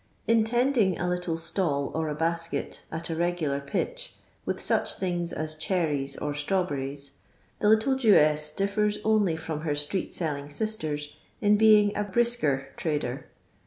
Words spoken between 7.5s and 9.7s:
the little Jewess diSat only from